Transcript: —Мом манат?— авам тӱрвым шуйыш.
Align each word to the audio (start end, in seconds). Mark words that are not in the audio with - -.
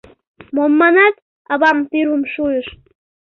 —Мом 0.55 0.71
манат?— 0.81 1.15
авам 1.53 1.77
тӱрвым 1.89 2.23
шуйыш. 2.33 2.67